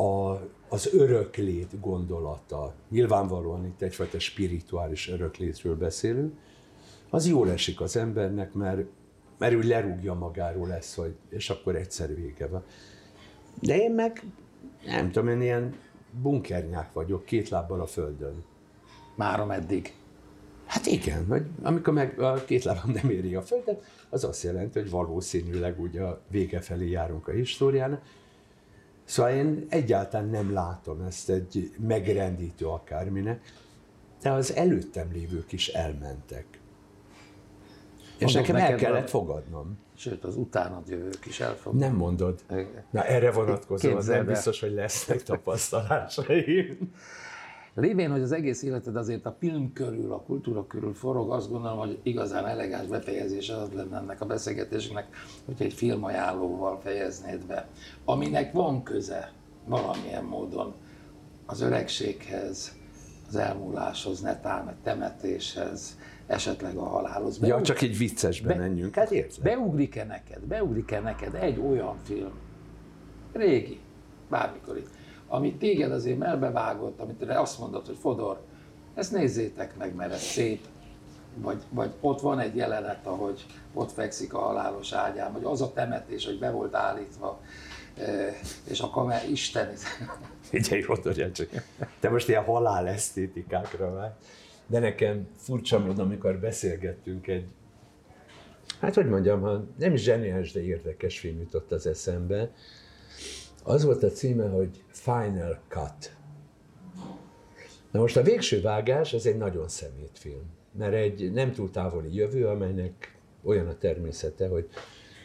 a, 0.00 0.40
az 0.68 0.94
öröklét 0.94 1.80
gondolata, 1.80 2.74
nyilvánvalóan 2.90 3.66
itt 3.66 3.82
egyfajta 3.82 4.18
spirituális 4.18 5.08
öröklétről 5.08 5.76
beszélünk, 5.76 6.38
az 7.10 7.26
jól 7.26 7.50
esik 7.50 7.80
az 7.80 7.96
embernek, 7.96 8.52
mert, 8.52 8.80
mert 9.38 9.54
úgy 9.54 9.64
lerúgja 9.64 10.14
magáról 10.14 10.68
lesz, 10.68 10.94
hogy, 10.94 11.14
és 11.28 11.50
akkor 11.50 11.76
egyszer 11.76 12.14
vége 12.14 12.46
van. 12.46 12.64
De 13.60 13.76
én 13.76 13.92
meg, 13.92 14.22
nem 14.84 15.10
tudom, 15.10 15.28
én 15.28 15.40
ilyen 15.40 15.74
bunkernyák 16.22 16.92
vagyok, 16.92 17.24
két 17.24 17.48
lábbal 17.48 17.80
a 17.80 17.86
földön. 17.86 18.44
Márom 19.14 19.50
eddig. 19.50 19.94
Hát 20.66 20.86
igen, 20.86 21.26
vagy 21.26 21.46
amikor 21.62 21.92
meg 21.92 22.20
a 22.20 22.44
két 22.44 22.64
lábam 22.64 22.90
nem 22.90 23.10
éri 23.10 23.34
a 23.34 23.42
földet, 23.42 23.84
az 24.08 24.24
azt 24.24 24.42
jelenti, 24.42 24.78
hogy 24.78 24.90
valószínűleg 24.90 25.80
ugye 25.80 26.02
a 26.02 26.20
vége 26.28 26.60
felé 26.60 26.90
járunk 26.90 27.28
a 27.28 27.32
históriának. 27.32 28.02
Szóval 29.04 29.32
én 29.32 29.66
egyáltalán 29.68 30.28
nem 30.28 30.52
látom 30.52 31.00
ezt 31.00 31.30
egy 31.30 31.74
megrendítő 31.78 32.66
akárminek, 32.66 33.40
de 34.22 34.30
az 34.30 34.54
előttem 34.54 35.12
lévők 35.12 35.52
is 35.52 35.68
elmentek. 35.68 36.55
És 38.18 38.34
Mondok 38.34 38.52
nekem 38.52 38.72
el 38.72 38.78
kellett 38.78 39.08
fogadnom. 39.08 39.78
Sőt, 39.94 40.24
az 40.24 40.36
utánad 40.36 40.88
jövők 40.88 41.26
is 41.26 41.40
elfog. 41.40 41.74
Nem 41.74 41.94
mondod. 41.94 42.40
Na 42.90 43.04
erre 43.04 43.30
vonatkozóan 43.30 44.04
nem 44.06 44.26
biztos, 44.26 44.60
hogy 44.60 44.72
lesznek 44.72 45.22
tapasztalásaim. 45.22 46.92
Lévén, 47.74 48.10
hogy 48.10 48.20
az 48.20 48.32
egész 48.32 48.62
életed 48.62 48.96
azért 48.96 49.26
a 49.26 49.36
film 49.38 49.72
körül, 49.72 50.12
a 50.12 50.20
kultúra 50.20 50.66
körül 50.66 50.94
forog, 50.94 51.30
azt 51.32 51.50
gondolom, 51.50 51.78
hogy 51.78 51.98
igazán 52.02 52.46
elegáns 52.46 52.86
befejezése 52.86 53.56
az 53.56 53.68
lenne 53.72 53.96
ennek 53.96 54.20
a 54.20 54.26
beszélgetésnek, 54.26 55.06
hogyha 55.44 55.64
egy 55.64 55.72
filmajánlóval 55.72 56.80
fejeznéd 56.82 57.46
be, 57.46 57.68
aminek 58.04 58.52
van 58.52 58.82
köze 58.82 59.32
valamilyen 59.64 60.24
módon 60.24 60.74
az 61.46 61.60
öregséghez, 61.60 62.76
az 63.28 63.36
elmúláshoz, 63.36 64.20
netán 64.20 64.66
a 64.66 64.74
temetéshez, 64.82 65.98
esetleg 66.26 66.76
a 66.76 66.84
halálhoz. 66.84 67.38
Ja, 67.40 67.48
Beug- 67.48 67.64
csak 67.64 67.80
egy 67.80 67.96
viccesbe 67.98 68.48
Be- 68.48 68.54
menjünk. 68.54 68.94
Hát 68.94 69.10
érted? 69.10 69.42
Beugrik-e 69.42 70.04
neked, 70.04 70.40
beugrik-e 70.40 71.00
neked 71.00 71.34
egy 71.34 71.58
olyan 71.58 71.96
film, 72.02 72.32
régi, 73.32 73.80
bármikor 74.30 74.76
itt, 74.76 74.88
amit 75.28 75.58
téged 75.58 75.92
azért 75.92 76.18
melbevágott, 76.18 77.00
amit 77.00 77.22
azt 77.22 77.58
mondod, 77.58 77.86
hogy 77.86 77.96
Fodor, 77.96 78.40
ezt 78.94 79.12
nézzétek 79.12 79.76
meg, 79.76 79.94
mert 79.94 80.12
ez 80.12 80.20
szép, 80.20 80.60
vagy, 81.34 81.62
vagy 81.70 81.92
ott 82.00 82.20
van 82.20 82.38
egy 82.38 82.56
jelenet, 82.56 83.06
ahogy 83.06 83.46
ott 83.74 83.92
fekszik 83.92 84.34
a 84.34 84.38
halálos 84.38 84.92
ágyán, 84.92 85.32
vagy 85.32 85.44
az 85.44 85.60
a 85.62 85.72
temetés, 85.72 86.26
hogy 86.26 86.38
be 86.38 86.50
volt 86.50 86.74
állítva, 86.74 87.40
és 88.70 88.80
a 88.80 88.90
kamer, 88.90 89.30
Isten, 89.30 89.72
Figyelj, 90.50 90.84
csak. 91.32 91.48
Te 92.00 92.08
most 92.08 92.28
ilyen 92.28 92.44
halál 92.44 92.88
esztétikákra 92.88 93.90
vagy. 93.90 94.10
De 94.66 94.78
nekem 94.78 95.28
furcsa 95.36 95.78
módon, 95.78 96.06
amikor 96.06 96.38
beszélgettünk 96.38 97.26
egy, 97.26 97.46
hát 98.80 98.94
hogy 98.94 99.08
mondjam, 99.08 99.40
ha 99.40 99.64
nem 99.78 99.92
is 99.92 100.02
zseniális, 100.02 100.52
de 100.52 100.62
érdekes 100.62 101.18
film 101.18 101.38
jutott 101.38 101.72
az 101.72 101.86
eszembe. 101.86 102.50
Az 103.62 103.84
volt 103.84 104.02
a 104.02 104.10
címe, 104.10 104.48
hogy 104.48 104.84
Final 104.88 105.58
Cut. 105.68 106.16
Na 107.90 108.00
most 108.00 108.16
a 108.16 108.22
végső 108.22 108.60
vágás, 108.60 109.12
ez 109.12 109.26
egy 109.26 109.36
nagyon 109.36 109.68
szemét 109.68 110.18
film. 110.18 110.54
Mert 110.78 110.94
egy 110.94 111.32
nem 111.32 111.52
túl 111.52 111.70
távoli 111.70 112.14
jövő, 112.14 112.46
amelynek 112.46 113.18
olyan 113.42 113.66
a 113.68 113.78
természete, 113.78 114.48
hogy 114.48 114.68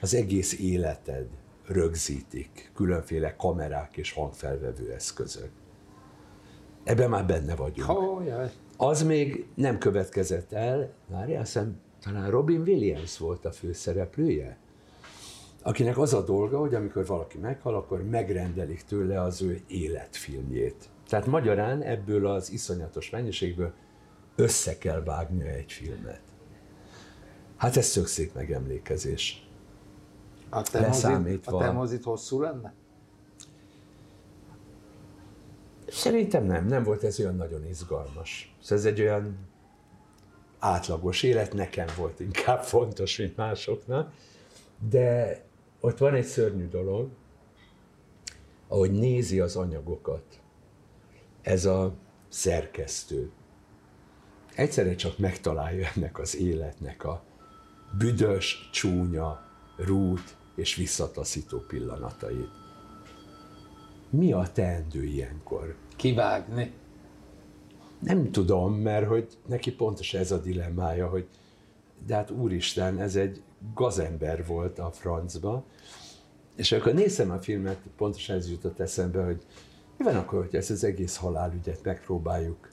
az 0.01 0.13
egész 0.13 0.59
életed 0.59 1.27
rögzítik 1.71 2.71
különféle 2.75 3.35
kamerák 3.35 3.97
és 3.97 4.13
hangfelvevő 4.13 4.91
eszközök. 4.91 5.49
Ebben 6.83 7.09
már 7.09 7.25
benne 7.25 7.55
vagyunk. 7.55 7.89
Ó, 7.89 8.21
jaj. 8.21 8.51
Az 8.77 9.03
még 9.03 9.45
nem 9.55 9.77
következett 9.77 10.51
el, 10.51 10.93
várjál, 11.07 11.41
hiszem, 11.41 11.79
talán 12.03 12.29
Robin 12.29 12.61
Williams 12.61 13.17
volt 13.17 13.45
a 13.45 13.51
főszereplője, 13.51 14.57
akinek 15.61 15.97
az 15.97 16.13
a 16.13 16.23
dolga, 16.23 16.59
hogy 16.59 16.75
amikor 16.75 17.05
valaki 17.05 17.37
meghal, 17.37 17.75
akkor 17.75 18.03
megrendelik 18.03 18.81
tőle 18.81 19.21
az 19.21 19.41
ő 19.41 19.61
életfilmjét. 19.67 20.89
Tehát 21.07 21.25
magyarán 21.25 21.81
ebből 21.81 22.27
az 22.27 22.51
iszonyatos 22.51 23.09
mennyiségből 23.09 23.73
össze 24.35 24.77
kell 24.77 25.03
vágnia 25.03 25.49
egy 25.49 25.71
filmet. 25.71 26.21
Hát 27.57 27.77
ez 27.77 27.85
szök 27.85 28.07
szép 28.07 28.33
megemlékezés. 28.33 29.50
A 30.53 30.61
te, 30.61 30.79
mozit, 30.79 30.93
Leszámítva. 31.03 31.57
a 31.57 31.59
te 31.59 31.71
mozit 31.71 32.03
hosszú 32.03 32.41
lenne? 32.41 32.73
Szerintem 35.87 36.43
nem, 36.45 36.65
nem 36.65 36.83
volt 36.83 37.03
ez 37.03 37.19
olyan 37.19 37.35
nagyon 37.35 37.65
izgalmas. 37.65 38.55
Szóval 38.61 38.77
ez 38.77 38.85
egy 38.85 39.01
olyan 39.01 39.37
átlagos 40.59 41.23
élet, 41.23 41.53
nekem 41.53 41.87
volt 41.97 42.19
inkább 42.19 42.61
fontos, 42.73 43.17
mint 43.17 43.35
másoknak. 43.35 44.13
De 44.89 45.41
ott 45.79 45.97
van 45.97 46.13
egy 46.13 46.25
szörnyű 46.25 46.67
dolog, 46.67 47.09
ahogy 48.67 48.91
nézi 48.91 49.39
az 49.39 49.55
anyagokat, 49.55 50.39
ez 51.41 51.65
a 51.65 51.93
szerkesztő. 52.29 53.31
Egyszerre 54.55 54.95
csak 54.95 55.17
megtalálja 55.17 55.87
ennek 55.95 56.19
az 56.19 56.37
életnek 56.37 57.03
a 57.03 57.23
büdös, 57.97 58.69
csúnya, 58.71 59.45
rút 59.77 60.39
és 60.55 60.75
visszataszító 60.75 61.59
pillanatait. 61.59 62.49
Mi 64.09 64.31
a 64.31 64.47
teendő 64.53 65.03
ilyenkor? 65.03 65.75
Kivágni. 65.95 66.73
Nem 67.99 68.31
tudom, 68.31 68.73
mert 68.73 69.07
hogy 69.07 69.27
neki 69.47 69.71
pontos 69.71 70.13
ez 70.13 70.31
a 70.31 70.41
dilemmája, 70.41 71.09
hogy 71.09 71.27
de 72.05 72.15
hát 72.15 72.31
úristen, 72.31 72.99
ez 72.99 73.15
egy 73.15 73.41
gazember 73.73 74.45
volt 74.45 74.79
a 74.79 74.91
francba, 74.91 75.63
és 76.55 76.71
akkor 76.71 76.93
néztem 76.93 77.31
a 77.31 77.39
filmet, 77.39 77.77
pontosan 77.97 78.35
ez 78.35 78.49
jutott 78.49 78.79
eszembe, 78.79 79.23
hogy 79.23 79.41
mi 79.97 80.03
van 80.03 80.15
akkor, 80.15 80.43
hogy 80.45 80.55
ezt 80.55 80.69
az 80.69 80.83
egész 80.83 81.15
halálügyet 81.15 81.83
megpróbáljuk 81.83 82.69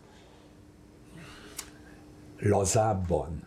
lazábban, 2.39 3.47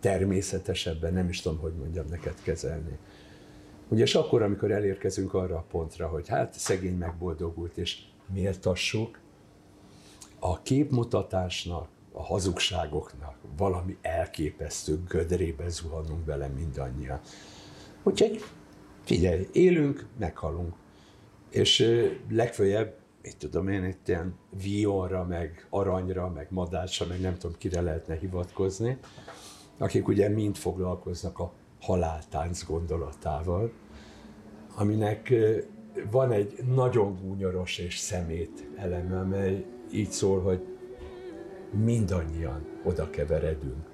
természetesebben, 0.00 1.12
nem 1.12 1.28
is 1.28 1.40
tudom, 1.40 1.58
hogy 1.58 1.74
mondjam 1.74 2.06
neked 2.10 2.34
kezelni. 2.42 2.98
Ugye, 3.88 4.02
és 4.02 4.14
akkor, 4.14 4.42
amikor 4.42 4.70
elérkezünk 4.70 5.34
arra 5.34 5.56
a 5.56 5.64
pontra, 5.70 6.08
hogy 6.08 6.28
hát 6.28 6.54
szegény 6.54 6.96
megboldogult, 6.96 7.76
és 7.76 7.98
méltassuk, 8.32 9.18
a 10.38 10.62
képmutatásnak, 10.62 11.88
a 12.12 12.22
hazugságoknak 12.22 13.36
valami 13.56 13.96
elképesztő 14.02 15.00
gödrébe 15.08 15.68
zuhanunk 15.68 16.24
vele 16.24 16.46
mindannyian. 16.46 17.20
Úgyhogy 18.02 18.44
figyelj, 19.04 19.48
élünk, 19.52 20.06
meghalunk. 20.18 20.74
És 21.50 21.98
legfőjebb, 22.30 22.94
mit 23.22 23.36
tudom 23.36 23.68
én, 23.68 23.84
itt 23.84 24.08
ilyen 24.08 24.34
vionra, 24.62 25.24
meg 25.24 25.66
aranyra, 25.70 26.28
meg 26.28 26.46
madásra, 26.50 27.06
meg 27.06 27.20
nem 27.20 27.38
tudom, 27.38 27.56
kire 27.58 27.80
lehetne 27.80 28.16
hivatkozni, 28.16 28.98
akik 29.78 30.08
ugye 30.08 30.28
mind 30.28 30.56
foglalkoznak 30.56 31.38
a 31.38 31.52
haláltánc 31.80 32.64
gondolatával, 32.64 33.72
aminek 34.74 35.34
van 36.10 36.32
egy 36.32 36.64
nagyon 36.74 37.18
gúnyoros 37.22 37.78
és 37.78 37.98
szemét 37.98 38.68
eleme, 38.76 39.20
amely 39.20 39.64
így 39.92 40.10
szól, 40.10 40.40
hogy 40.40 40.76
mindannyian 41.70 42.66
oda 42.84 43.10
keveredünk. 43.10 43.86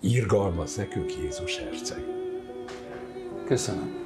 Irgalmaz 0.00 0.76
nekünk 0.76 1.16
Jézus 1.16 1.58
herceg. 1.58 2.04
Köszönöm. 3.44 4.05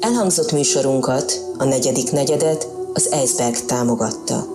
Elhangzott 0.00 0.52
műsorunkat, 0.52 1.44
a 1.56 1.64
negyedik 1.64 2.10
negyedet 2.10 2.68
az 2.92 3.12
Eisberg 3.12 3.56
támogatta. 3.56 4.46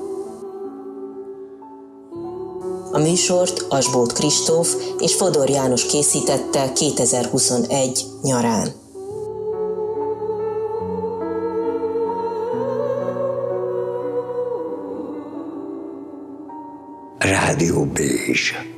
A 2.91 2.97
műsort 2.97 3.65
Asbót 3.69 4.13
Kristóf 4.13 4.75
és 4.99 5.15
Fodor 5.15 5.49
János 5.49 5.85
készítette 5.85 6.71
2021 6.73 8.05
nyarán. 8.21 8.71
Rádió 17.17 17.83
Bézs. 17.83 18.72